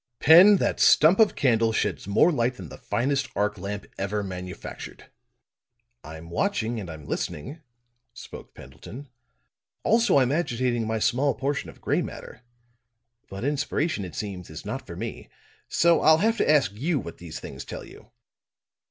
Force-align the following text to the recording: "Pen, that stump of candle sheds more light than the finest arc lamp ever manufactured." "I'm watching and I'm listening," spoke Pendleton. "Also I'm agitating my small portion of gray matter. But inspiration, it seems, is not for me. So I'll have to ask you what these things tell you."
"Pen, 0.19 0.57
that 0.57 0.79
stump 0.79 1.19
of 1.19 1.35
candle 1.35 1.71
sheds 1.71 2.07
more 2.07 2.31
light 2.31 2.55
than 2.55 2.69
the 2.69 2.77
finest 2.79 3.27
arc 3.35 3.55
lamp 3.59 3.85
ever 3.99 4.23
manufactured." 4.23 5.11
"I'm 6.03 6.31
watching 6.31 6.79
and 6.79 6.89
I'm 6.89 7.05
listening," 7.05 7.61
spoke 8.11 8.55
Pendleton. 8.55 9.09
"Also 9.83 10.17
I'm 10.17 10.31
agitating 10.31 10.87
my 10.87 10.97
small 10.97 11.35
portion 11.35 11.69
of 11.69 11.81
gray 11.81 12.01
matter. 12.01 12.41
But 13.29 13.43
inspiration, 13.45 14.03
it 14.03 14.15
seems, 14.15 14.49
is 14.49 14.65
not 14.65 14.87
for 14.87 14.95
me. 14.95 15.29
So 15.69 16.01
I'll 16.01 16.17
have 16.17 16.37
to 16.37 16.49
ask 16.49 16.71
you 16.73 16.99
what 16.99 17.19
these 17.19 17.39
things 17.39 17.63
tell 17.63 17.83
you." 17.83 18.09